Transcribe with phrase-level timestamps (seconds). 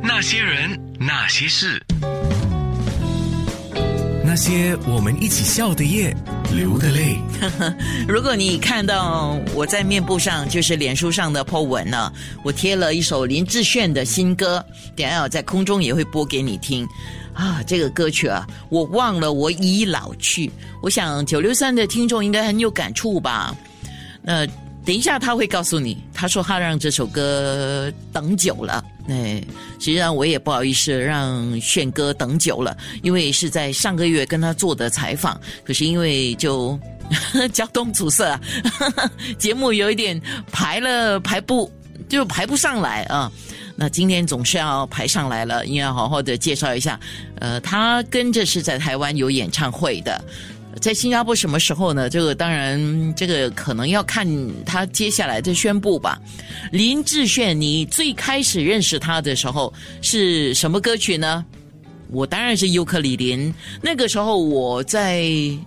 [0.00, 1.84] 那些人，那些事，
[4.24, 6.16] 那些我们一起笑的夜，
[6.54, 7.18] 流的泪。
[8.08, 12.10] 如果你看到我在面部上，就是脸书上的 po 文呢，
[12.42, 14.64] 我贴了一首林志炫的新歌，
[14.96, 16.88] 等下我在空中也会播给你听。
[17.34, 20.50] 啊，这个歌曲啊，我忘了我已老去。
[20.80, 23.54] 我想九六三的听众应该很有感触吧？
[24.22, 24.46] 那
[24.86, 28.82] 等一下他会告诉你，他说他让这首歌等久了。
[29.08, 29.42] 哎，
[29.78, 36.78] 实际上我也不好意思让炫哥等久了，因为是在上个月跟他做的采访，可是因为就
[37.52, 38.38] 交通阻塞，
[39.38, 40.20] 节目有一点
[40.50, 41.70] 排了排不
[42.08, 43.30] 就排不上来啊。
[43.74, 47.00] 那今天总是要排上来了，应该好好的介绍一下。
[47.40, 50.22] 呃，他跟着是在台湾有演唱会的，
[50.80, 52.08] 在新加坡什么时候呢？
[52.08, 54.26] 这个当然，这个可能要看
[54.64, 56.20] 他接下来的宣布吧。
[56.70, 61.44] 林志炫，你最开始认识他的时候是什么歌曲呢？
[62.10, 63.52] 我当然是尤克里林。
[63.80, 65.24] 那个时候我在，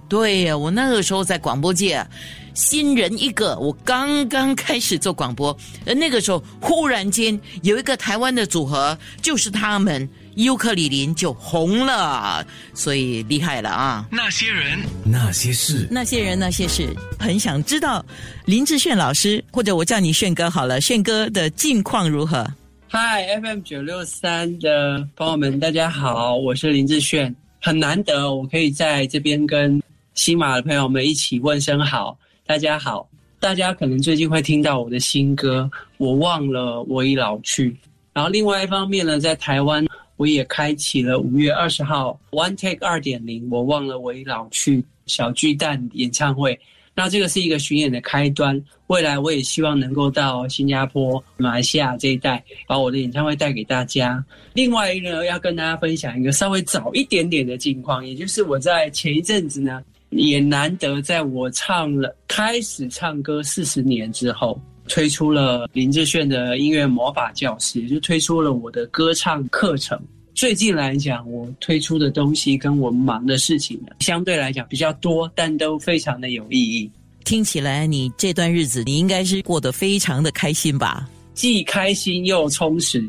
[0.08, 2.06] 对呀，我那个时候在广播界。
[2.54, 14.06] 新人一个，我刚刚开始做广播，而那个时候忽然间有一个台湾的组合，就是他们尤克里林就红了，所以厉害了啊！
[14.12, 18.06] 那些人，那些事，那些人，那些事，很想知道
[18.46, 22.46] 林志炫老师，或者我叫你炫哥好了，炫哥的近况如何？
[22.90, 29.82] 嗨，FM 九六三的朋友们，大家好，我是林志炫，很难得我可以在这边跟
[30.16, 32.18] 新马的朋友们一起问声好。
[32.46, 37.72] 大家好，大家可能最近会听到我的新歌《我忘了我已老去》，
[38.14, 39.86] 然后另外一方面呢，在台湾
[40.18, 46.60] 我也开启了五月二十号 One Take 二点零《我忘了我已老去》小巨蛋演唱会。
[46.94, 54.24] 那这个是一个巡演的开端，未来我也希望能够到新加坡、马来西亚这一带，把我的演唱会带给大家。
[54.54, 59.84] 另外一个要跟大家分享一个稍微早一点点的近况，也就是我在前一阵子呢。
[60.12, 70.00] 也难得在我唱了开始唱歌四十年之后，推出了林志炫的音乐魔法教室，也就推出了我的歌唱课程。
[70.34, 76.90] 最近来讲，我推出的东西跟我忙的事情呢，相对来讲比较多，但都非常的有意义。
[77.24, 81.10] 听起来你这段日子你应该是过得非常的开心吧？
[81.34, 83.04] 既开心又充实，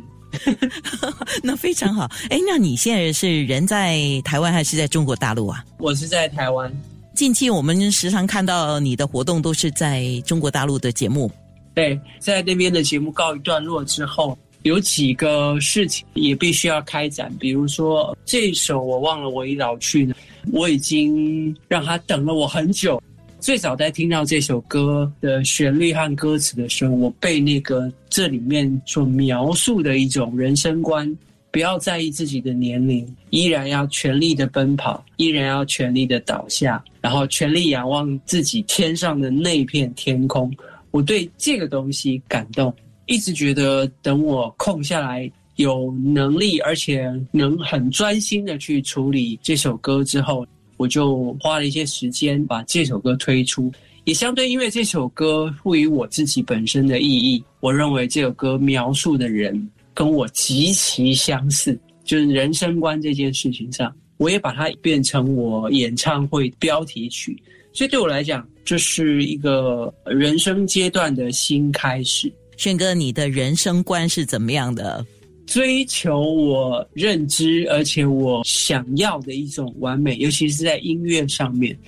[1.42, 2.10] 那非常好。
[2.30, 5.64] 哎，那你现在是人在台湾还是在中国大陆啊？
[5.78, 6.72] 我是在台湾。
[7.14, 11.30] 近期我们时常看到你的活动都是在中国大陆的节目，
[11.76, 20.14] 对，在那边的节目告一段落之后，有几个事情也必须要开展，比如说这首我忘了我已老去呢，
[20.52, 22.98] 我已经让他等了我很久。
[23.40, 31.14] 最早在听到这首歌的旋律和歌词的时候，我被那个这里面所描述的一种人生观。
[31.52, 40.50] 不要在意自己的年龄，依然要全力的奔跑，依然要全力的倒下，然后全力仰望自己天上的那片天空。
[40.96, 42.74] 我对这个东西感动，
[43.04, 50.46] 一直觉得等我空下来有能力，而且能很专心的去处理这首歌之后，
[50.78, 53.70] 我就花了一些时间把这首歌推出。
[54.04, 59.68] 也相对因为这首歌赋予我自己本身的意义，我认为这首歌描述的人。
[59.92, 67.36] 跟我极其相似，就是人生观这件事情上，我也把它变成我演唱会标题曲。
[67.76, 72.32] 所以对我来讲，这是一个人生阶段的新开始。
[72.56, 75.04] 轩哥，你的人生观是怎么样的？
[75.46, 81.78] 追求我认知而且我想要的一种完美，尤其是在音乐上面。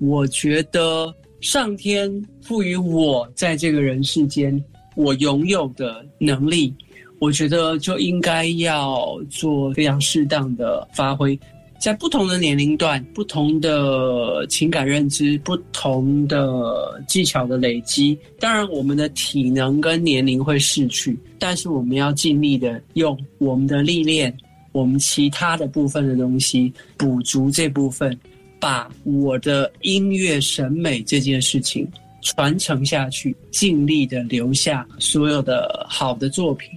[0.00, 2.10] 我觉得上天
[2.42, 4.60] 赋予我在这个人世间
[4.96, 6.74] 我拥有的能力。
[7.20, 11.38] 我觉得就应该要做非常适当的发挥，
[11.78, 24.36] 在不同的年龄段、不同的情感认知、不同的技巧的累积，当然我们的体能跟年龄会逝去，但是我们要尽力的用我们的历练、
[24.72, 28.18] 我们其他的部分的东西补足这部分，
[28.58, 31.86] 把我的音乐审美这件事情
[32.22, 36.70] 传承下去，尽力的留下所有的好的作品。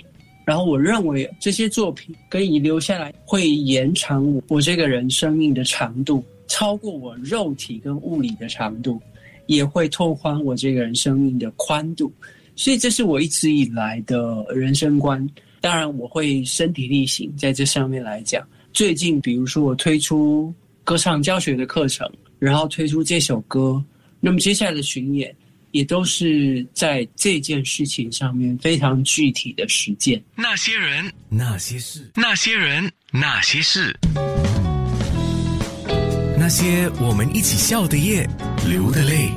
[0.50, 9.00] 然后我认为这些作品可以留下来，会延长我这个人生命的长度，超过我肉体跟物理的长度，
[9.46, 12.12] 也会拓宽我这个人生命的宽度。
[12.56, 15.24] 所以这是我一直以来的人生观。
[15.62, 18.44] 当然，我会身体力行在这上面来讲。
[18.74, 20.52] 最近，比如说我推出
[20.84, 23.80] 歌唱教学的课程，然后推出这首歌，
[24.20, 25.32] 那么接下来的巡演，
[25.72, 30.22] 也都是在这件事情上面非常具体的实践。
[30.36, 33.98] 那些人，那些事，那些人，那些事，
[36.38, 38.28] 那些我们一起笑的夜，
[38.68, 39.30] 流的泪。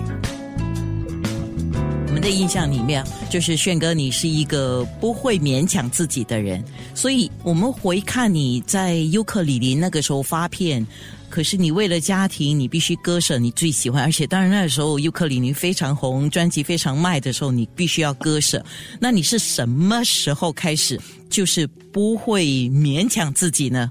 [2.07, 6.63] 我们的印象里面，就是炫哥，你是一个不会勉强自己的人，
[6.95, 10.87] 所以我们回看你在尤克里里那个时候发片，
[11.33, 18.63] 可是你为了家庭，你必须割舍你最喜欢，而且当然那时候尤克里里非常红，专辑非常卖的时候，你必须要割舍。
[19.01, 21.01] 那你是什么时候开始
[21.31, 23.91] 就是不会勉强自己呢？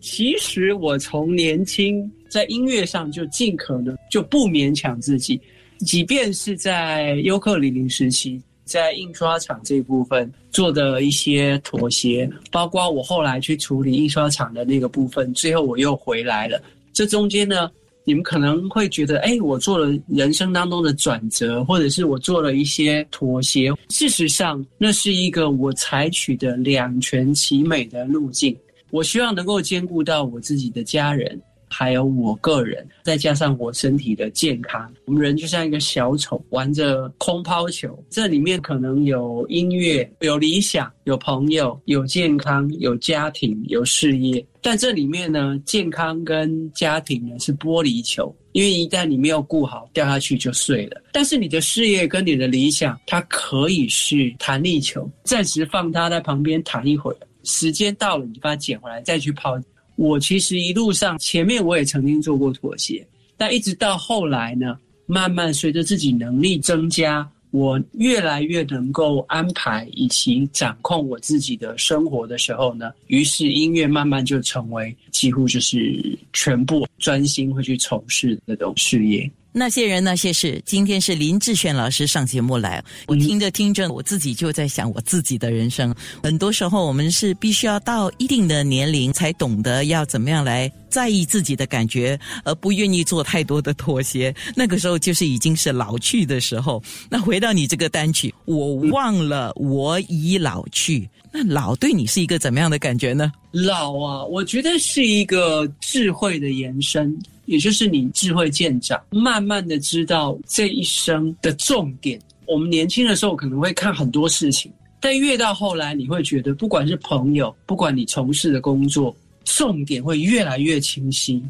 [0.00, 5.40] 其实我从年轻在音乐上就尽可能就不勉强自己，
[5.86, 16.58] 即便是在尤克里里时期，在印刷厂这部分做的一些妥协，包括我后来去处理印刷厂的那个部分，最后我又回来了。
[16.94, 17.70] 这中间呢，
[18.02, 23.70] 你们可能会觉得，哎，我做了人生当中的转折，或者是我做了一些妥协。
[23.90, 28.56] 事实上，那是一个我采取的两全其美的路径。
[28.90, 31.38] 我希望能够兼顾到我自己的家人，
[31.72, 34.92] 还有我个人，再加上我身体的健康。
[35.06, 44.44] 我们人就像一个小丑，玩着空抛球，这里面可能有音乐、有理想、有朋友、有健康、有家庭、有事业。
[44.60, 51.02] 但这里面呢，健康跟家庭呢是玻璃球，因为一旦你没有顾好，掉下去就碎了。
[51.12, 57.16] 但是你的事业跟你的理想，它可以是弹力球，暂时放它在旁边弹一会儿。
[57.44, 59.60] 时间到了，你把它捡回来再去抛。
[60.02, 63.06] 我其实一路上前面我也曾经做过妥协，
[63.36, 64.76] 但一直到后来呢，
[65.06, 79.30] 慢慢随着自己能力增加，我越来越能够安排以及掌控我自己的生活的时候呢，于是音乐慢慢就成为几乎就是全部专心会去从事的那种事业。
[79.54, 85.94] 那些人那些事，今天是林志炫老师上节目来，我听着听着，我自己就在想我自己的人生。
[86.22, 94.34] 很多时候，我们是必须要到一定的年龄，才懂得要怎么样来在意自己的感觉，而不愿意做太多的妥协。
[94.56, 96.82] 那个时候就是已经是老去的时候。
[97.10, 103.30] 那回到你这个单曲，我忘了我已老去，那老对你是一个怎么样的感觉呢？
[103.50, 107.14] 老啊，我觉得是一个智慧的延伸。
[107.46, 112.20] 也就是你智慧渐长，慢慢的知道这一生的重点。
[112.46, 121.42] 我们年轻的时候可能会看很多事情，但越到后来，你会觉得不管是朋友，不管你从事的工作，重点会越来越清晰。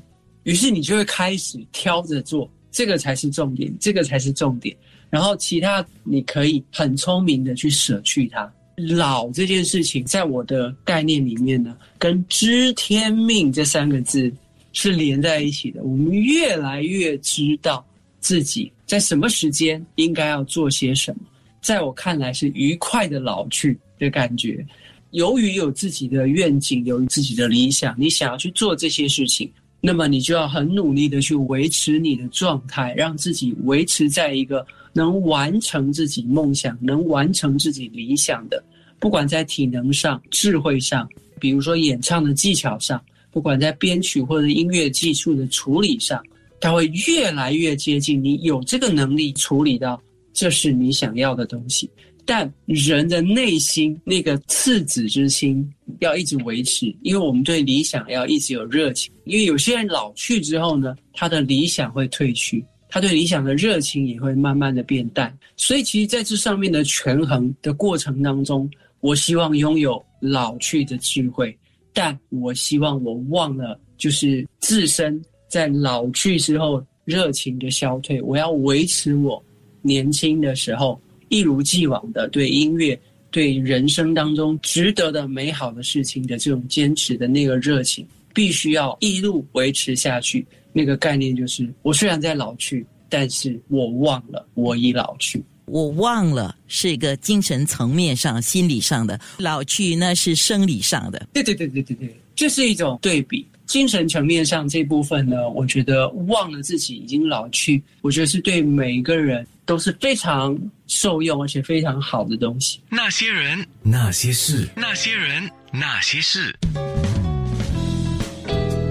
[0.44, 4.76] 于是你就会开始挑着做，这个才是重点，这个才是重点。
[5.10, 8.50] 然后其他你可以很聪明的去舍去它。
[8.76, 14.32] 老这件事情，在我的概念里面呢，跟知天命这三个字。
[14.72, 15.82] 是连在一起的。
[15.82, 17.84] 我们越来越知道
[18.20, 21.20] 自己在什么时间应该要做些什么。
[21.60, 24.66] 在我看来，是愉快的老去的感觉。
[25.12, 29.48] 由于有自己的愿景，有自己的理想，你想要去做这些事情，
[29.80, 38.64] 那么你就要很努力的去维持你的状态，让自己维持在一个能完成自己梦想、能完成自己理想的，
[38.98, 41.08] 不管在体能上、智慧上，
[41.38, 43.00] 比如说演唱的技巧上。
[43.32, 46.22] 不管在编曲或者音乐技术的处理上，
[46.60, 50.00] 它会越来越接近你有这个能力处理到
[50.32, 51.90] 这是你想要的东西。
[52.24, 55.68] 但人的内心那个赤子之心
[55.98, 59.12] 要一直维持，因为我们对理想要一直有热情。
[59.24, 65.36] 因为有些人老去之后呢，他的理想会褪去，他对理想的热情也会慢慢的变淡。
[65.56, 68.70] 所以，其实在这上面的权衡的过程当中，
[69.00, 71.58] 我希望拥有老去的智慧。
[71.92, 78.20] 但我希望我忘了，就是自身在老去之后热情的消退。
[78.22, 79.42] 我要维持我
[79.82, 82.98] 年轻的时候一如既往的对音乐、
[83.30, 90.46] 对人生当中值得的美好的事情的这种坚持的那个热情，必须要一路维持下去。
[90.72, 95.42] 那个概念就是，我虽然在老去，但是我忘了我已老去。
[95.72, 101.26] 我忘了是一个精神层面上、心理上的老去，那是生理上的。
[101.32, 103.48] 对对对对对对，这是一种对比。
[103.64, 110.54] 精神层面上这部分呢，我觉得忘了自己已经老去，我觉得是对每一个人都是非常
[110.88, 112.78] 受用而且非常好的东西。
[112.90, 116.54] 那些人，那些事，那些人，那些事，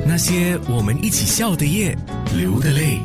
[0.07, 1.95] 那些我们一起笑的夜，
[2.35, 2.97] 流的泪。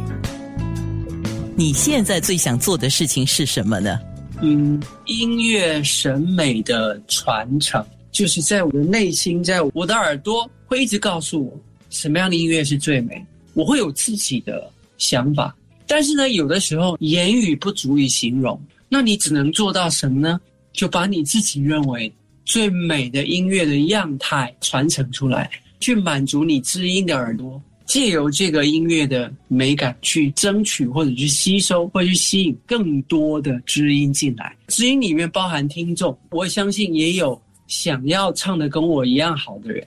[1.59, 3.99] 你现在最想做的事情是什么呢？
[4.43, 7.83] 嗯，音乐审美的传承，
[8.13, 11.59] 就是在我的内心，在我的耳朵会一直告诉我
[11.89, 13.25] 什么样的音乐是最美。
[13.55, 20.39] 我会有自己的想法，但是呢，有的时候言语不足以形容，那你只能做到什么呢？
[20.75, 22.13] 就把你自己认为
[22.45, 27.59] 最美的音乐的样态传承出来，去满足你知音的耳朵。
[27.87, 34.55] 借由这个音乐的美感去争取，或者去吸收，或者去吸引更多的知音进来。
[34.66, 39.87] 知音里面包含听众，我相信也有想要唱的跟我一样好的人。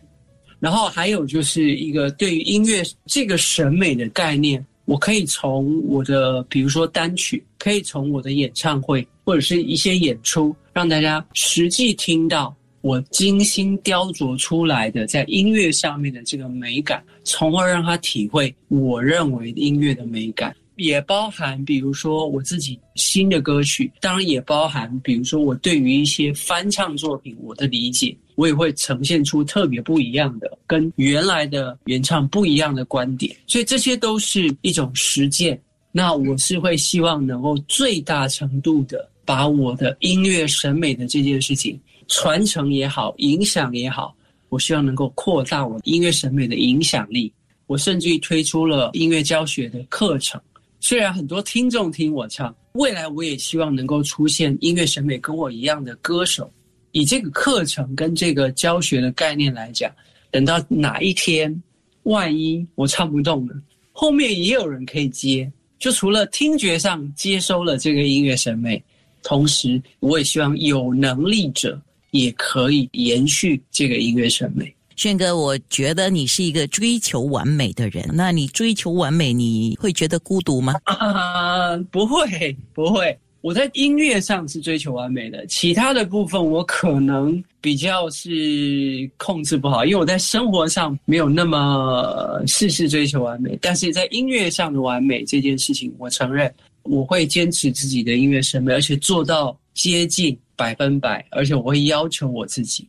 [0.60, 12.56] 然后还有就是一个对于音乐这个审美的概念，我可以从我的比如说单曲，可以从我的演唱会或者是一些演出，让大家实际听到。
[12.81, 35.59] 我精心雕琢出来的在音乐上面的这个美感，从而让他体会我认为音乐的美感，也包含比如说我自己新的歌曲，当然也包含比如说我对于一些翻唱作品我的理解，我也会呈现出特别不一样的，跟原来的原唱不一样的观点，所以这些都是一种实践。
[35.91, 41.77] 那我是会希望能够最大程度的把我的音乐审美的这件事情。
[42.10, 44.13] 传承也好，影响也好，
[44.50, 47.32] 我希望能够扩大我音乐审美的影响力。
[47.68, 50.42] 我甚至于推出了音乐教学的课程。
[50.80, 56.51] 虽然很多听众听我唱，未来我也希望能够出现音乐审美跟我一样的歌手。
[56.94, 59.92] 以这个课程跟这个教学的概念来讲，
[60.32, 61.62] 等到哪一天，
[62.04, 63.54] 万一我唱不动了，
[63.92, 65.51] 后面也有人可以接。
[65.78, 68.84] 就除了听觉上接收了这个音乐审美，
[69.22, 71.80] 同时我也希望有能力者。
[72.12, 74.74] 也可以延续这个音乐审美。
[74.96, 78.10] 轩哥，我觉得你是一个追求完美的人。
[78.13, 80.75] 那你追求完美，你会觉得孤独吗？
[80.84, 83.18] 啊，不会，不会。
[83.42, 93.58] 我在音乐上是追求完美的，其他的部分我可能比较是控制不好，因为我在生活上没有那么事事追求完美。
[93.62, 100.38] 但是在音乐上的完美这件事情，我承认我会坚持自己的音乐审美，而且做到接近。
[100.59, 102.86] 百分百，而且我会要求我自己，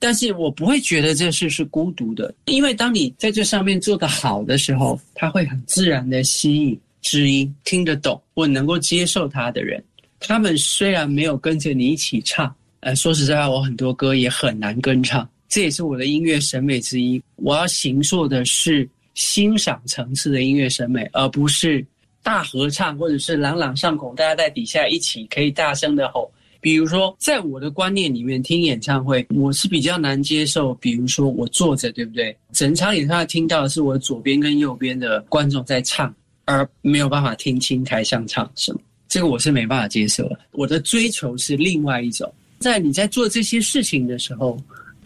[0.00, 9.80] 但是我不会觉得这事是孤独的，因为当你在这上面做得好的时候，他会很自然的吸引知音听得懂我能够接受他的人。
[10.18, 17.22] 他们虽然没有跟着你一起唱，呃，说实在话，我很多歌也很难跟唱，这也是我的音乐审美之一。
[17.36, 21.86] 我要行做的是欣赏层次的音乐审美，而不是
[22.24, 26.28] 大合唱或者是朗朗上口，大家在底下一起可以大声的吼。
[26.58, 30.72] 比如说，在我的观念里面，听演唱会我是比较难接受。
[30.76, 32.34] 比如说，我坐着，对不对？
[32.52, 36.12] 整场演唱会听到的是我左边跟右边的观众在唱，
[36.46, 40.38] 而没有办法听清台上唱什么，这个我是没办法接受的。
[40.52, 44.58] 我的追求是另外一种，在你在做这些事情的时候，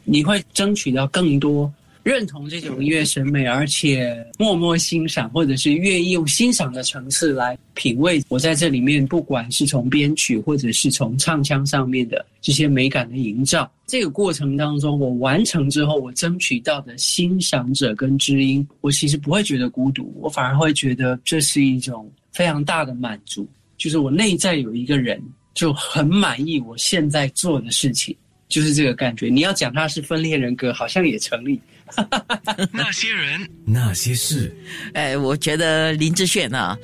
[0.05, 1.69] 你会争取到更多。
[2.03, 8.23] 认同这种音乐审美，而且默默欣赏，或者是愿意用欣赏的层次来品味。
[8.29, 25.23] 我在这里面，不管是从编曲，或者是从唱腔上面的这些美感的营造，这个过程当中，我完成之后，我争取到的欣赏者跟知音，我其实不会觉得孤独，我反而会觉得这是一种非常大的满足，就是我内在有一个人
[25.55, 28.17] 就很满意我现在做的事情，
[28.49, 29.29] 就是这个感觉。
[29.29, 31.61] 你要讲他是分裂人格，好像也成立。
[32.71, 34.55] 那些人，那些事，
[34.93, 36.77] 哎，我觉得林志炫啊，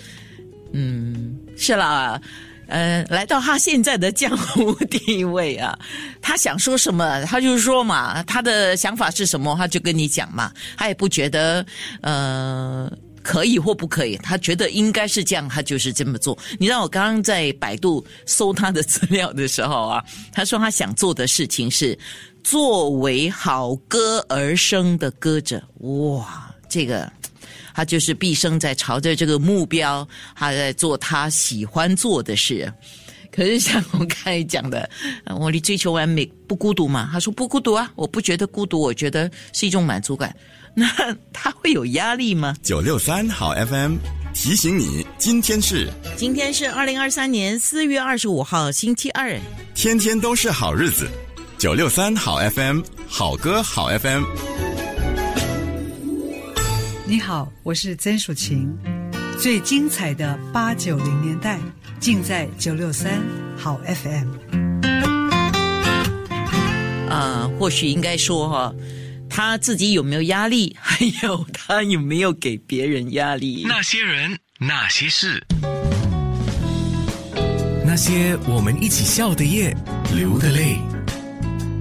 [0.72, 2.18] 嗯，是啦，
[2.68, 5.78] 呃，来到他现在的江湖地位啊，
[6.22, 11.66] 他想说什么，他就说嘛，他的想法是什么，他就跟你讲嘛，他也不觉得
[12.00, 12.90] 呃
[13.24, 16.38] 可以或不可以，他觉得应该是这样，他就是这么做。
[16.60, 21.98] 你知道我刚刚在百度搜他的资料的时候啊，他说他想做的事情是。
[22.46, 27.10] 作为好歌而生的歌者，哇，这个
[27.72, 32.70] 他就是毕生在朝着这个目标，他在做他喜欢做的事。
[33.32, 34.86] 可是像我刚才讲的，
[35.40, 37.08] 我你追求完美不孤独嘛？
[37.10, 40.36] 他说不孤独啊，我不觉得孤独，我觉得是一种满足感。
[40.76, 40.88] 那
[41.32, 42.56] 他会有压力吗？
[42.62, 43.94] 九六三好 FM
[44.32, 49.38] 提醒你，今天是今天是二零二三年四月二十五号星期二，
[49.74, 51.08] 天天都是好日子。
[51.58, 54.24] 九六三好 FM，好歌好 FM。
[57.06, 58.68] 你好，我是曾淑琴。
[59.38, 61.60] 最精彩的八九零年代，
[62.00, 63.22] 尽在九六三
[63.56, 64.28] 好 FM。
[67.08, 68.74] 啊，或许应该说哈，
[69.28, 73.64] 他自己有没有压力， 还有他有没有给别人压力？
[73.66, 75.44] 那些人，那些事，
[77.84, 79.76] 那些我们一起笑的夜，
[80.14, 80.78] 流的泪。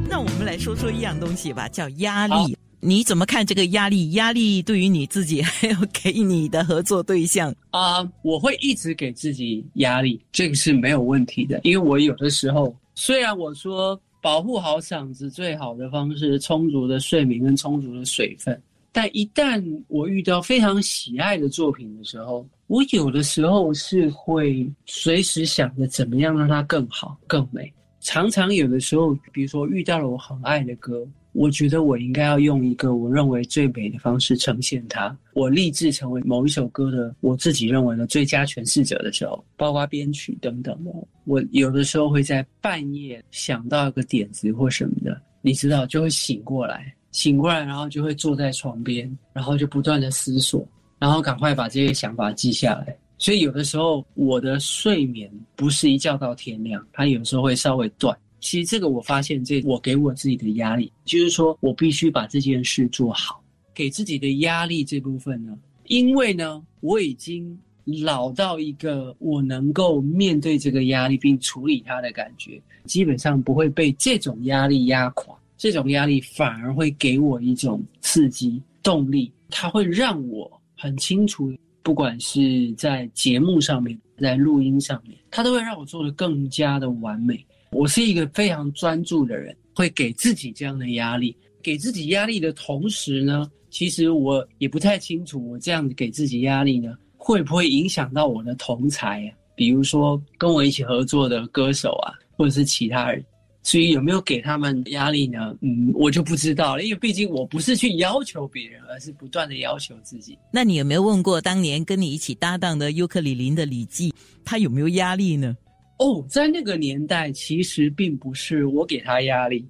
[0.09, 2.57] 那我们来说说一样东西吧，叫压力。
[2.79, 4.11] 你怎么看这个压力？
[4.11, 11.59] 压力对于你自己，还有给你的合作对象啊，我会一直给自己压力，这个是没有问题的。
[11.63, 18.57] 因为我有的时候，虽然我说保护好嗓子最好的方式，充足的睡眠跟充足的水分，
[18.89, 27.69] 但一旦我遇到非常喜爱的作品的时候，我有的时候是会随时想着怎么样让它更好、更美。
[27.99, 35.15] 常常有的时候，比如说遇到了我很爱的歌，我觉得我应该要用一个我认为最美的方式呈现它。
[35.33, 40.91] 我立志成为某一首歌的我自己认为的最佳诠释者的时候，包括编曲等等的，
[41.25, 50.67] 我有的时候会在半夜想到一个点子或什么的，你知道，就会醒过来，醒过来，然后就会坐在床边，然后就不断的思索，
[50.99, 52.95] 然后赶快把这些想法记下来。
[53.17, 58.15] 所以有的时候我的睡眠不是一觉到天亮，它有时候会稍微断。
[58.43, 63.41] 其实这个我发现，这我给我自己的压力，就是说我必须把这件事做好。
[63.73, 65.57] 给自己的压力这部分呢，
[65.87, 67.57] 因为呢我已经
[68.03, 75.33] 老到一个我能够面对这个压力并处理它的感觉，基本上不会被这种压力压垮。
[75.57, 81.53] 这种压力反而会给我一种刺激动力，它会让我很清楚。
[81.81, 87.45] 不管是在节目上面，在录音上面，它都会让我做的更加的完美。
[87.73, 91.35] 我是一个非常专注的人，会给自己这样的压力。
[91.61, 99.33] 给自己压力的同时呢，其实我也不太清楚，我这样子给自己压力呢，会不会影响到我的同才啊？
[99.55, 103.23] 比如说跟我一起合作的歌手啊，或者是其他人。
[103.65, 105.55] 所以有没有给他们压力呢？
[105.61, 110.37] 嗯，我就不知道了，因为毕竟我不是去要求别人，而是不断的要求自己。
[110.51, 114.13] 那你有没有问过当年跟你一起搭档的尤克里林的李记，
[114.43, 115.55] 他有没有压力呢？
[116.03, 119.65] 哦，在那个年代，其实并不是我给他压力，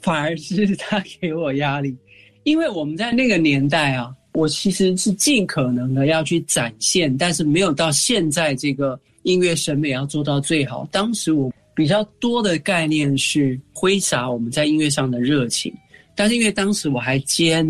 [0.00, 1.96] 反而是他给我压力。
[2.42, 10.88] 因为我们在那个年代啊，我其实是尽可能的要去展现，但是没有到现在这个音乐审美要做到最好。
[10.90, 11.52] 当时我。
[11.78, 15.72] 比较多的概念是挥洒我们在音乐上的热情，
[16.16, 17.64] 但是因为当时我还兼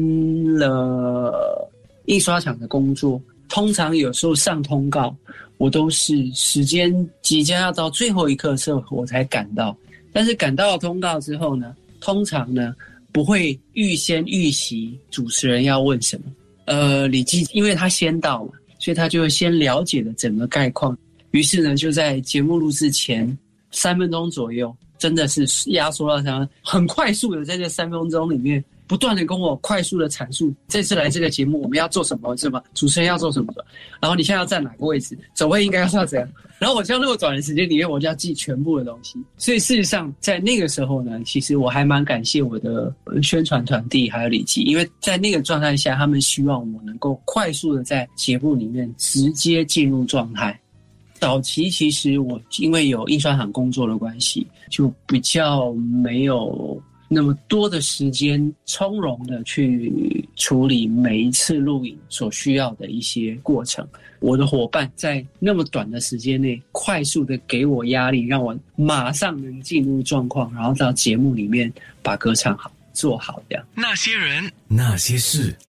[0.57, 1.71] 了
[2.07, 3.21] 印刷厂的工作，
[3.51, 5.15] 通常有时候上通告，
[5.59, 9.77] 我都是时间即将要到最后一刻的时候我才赶到。
[10.13, 12.75] 但是赶到了通告之后呢，通常呢
[13.13, 16.25] 不会预先预习主持人要问什么。
[16.65, 20.97] 呃，李记因为他先到嘛，所以他就会先了解了整个概况，
[21.33, 23.37] 于是呢就在节目录制前。
[23.71, 32.61] 三分钟左右，真的是压缩到他很快速的在这三分钟里面，不断的跟我快速的阐述这次来这个节目我们要做什么，是吧？
[32.75, 33.65] 主持人要做什么的，
[34.01, 36.29] 然后你现在要站哪个位置，走位应该要怎样？
[36.59, 39.17] 然后我在那么短的时间里面，我就要记全部的东西。
[39.37, 50.59] 所以事实上，在那个时候呢，其实我还蛮感谢我的宣传团队还有李记，因为在那个状态下，他们希望我能够快速的在节目里面直接进入状态。
[51.21, 63.87] 早期其实我因为有印刷厂工作的关系，就比较没有那么多的时间从容的去处理每一次录影所需要的一些过程。
[64.21, 73.65] 我的伙伴在那么短的时间内快速的给我压力，让我马上能进入状况，然后到节目里面把歌唱好、做好这样。
[73.75, 75.57] 那些人，那些事。